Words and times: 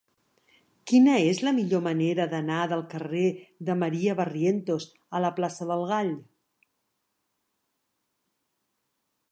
Quina 0.91 1.17
és 1.31 1.41
la 1.47 1.51
millor 1.57 1.83
manera 1.87 2.25
d'anar 2.31 2.61
del 2.71 2.81
carrer 2.93 3.27
de 3.67 3.75
Maria 3.83 4.17
Barrientos 4.21 4.89
a 5.19 5.23
la 5.27 5.33
plaça 5.37 5.69
del 5.73 5.87
Gall? 5.93 6.11